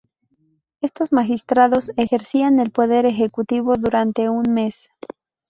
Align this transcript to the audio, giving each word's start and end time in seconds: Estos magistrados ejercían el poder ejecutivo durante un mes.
Estos 0.81 1.11
magistrados 1.11 1.91
ejercían 1.95 2.59
el 2.59 2.71
poder 2.71 3.05
ejecutivo 3.05 3.77
durante 3.77 4.29
un 4.29 4.45
mes. 4.51 4.89